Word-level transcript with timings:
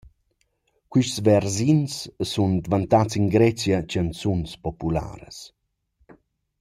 Quists 0.91 1.17
versins 1.27 1.93
sun 2.31 2.51
dvantats 2.65 3.13
in 3.19 3.25
Grecia 3.35 3.77
chanzuns 3.91 4.51
popularas. 4.65 5.37